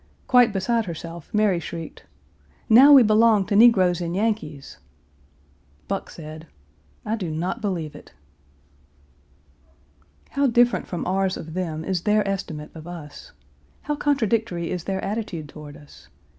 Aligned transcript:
Quite 0.25 0.51
beside 0.51 0.85
herself 0.85 1.31
Mary 1.31 1.59
shrieked, 1.59 2.07
"Now 2.67 2.91
we 2.91 3.03
belong 3.03 3.45
to 3.45 3.55
negroes 3.55 4.01
and 4.01 4.15
Yankees!" 4.15 4.79
Buck 5.87 6.09
said, 6.09 6.47
"I 7.05 7.15
do 7.15 7.29
not 7.29 7.61
believe 7.61 7.95
it." 7.95 8.11
How 10.31 10.47
different 10.47 10.87
from 10.87 11.05
ours 11.05 11.37
of 11.37 11.53
them 11.53 11.85
is 11.85 12.01
their 12.01 12.27
estimate 12.27 12.71
of 12.73 12.87
us. 12.87 13.31
How 13.81 13.95
contradictory 13.95 14.71
is 14.71 14.85
their 14.85 15.05
attitude 15.05 15.47
toward 15.47 15.77
us. 15.77 16.07